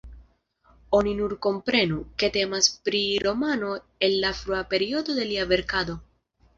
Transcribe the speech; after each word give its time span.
Oni 0.99 1.13
nur 1.19 1.35
komprenu, 1.47 1.99
ke 2.23 2.31
temas 2.39 2.71
pri 2.89 3.05
romano 3.29 3.73
el 4.09 4.19
la 4.27 4.35
frua 4.43 4.67
periodo 4.77 5.21
de 5.23 5.33
lia 5.33 5.49
verkado. 5.57 6.05